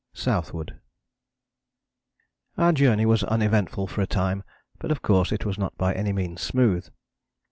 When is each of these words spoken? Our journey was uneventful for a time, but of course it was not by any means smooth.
Our 2.57 2.71
journey 2.73 3.05
was 3.05 3.23
uneventful 3.23 3.85
for 3.85 4.01
a 4.01 4.07
time, 4.07 4.43
but 4.79 4.89
of 4.89 5.03
course 5.03 5.31
it 5.31 5.45
was 5.45 5.59
not 5.59 5.77
by 5.77 5.93
any 5.93 6.11
means 6.11 6.41
smooth. 6.41 6.87